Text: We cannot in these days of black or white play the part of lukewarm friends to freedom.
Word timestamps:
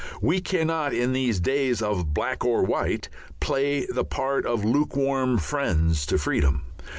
We 0.19 0.41
cannot 0.41 0.95
in 0.95 1.13
these 1.13 1.39
days 1.39 1.79
of 1.79 2.11
black 2.11 2.43
or 2.43 2.63
white 2.63 3.07
play 3.39 3.85
the 3.85 4.03
part 4.03 4.47
of 4.47 4.65
lukewarm 4.65 5.37
friends 5.37 6.07
to 6.07 6.17
freedom. 6.17 6.63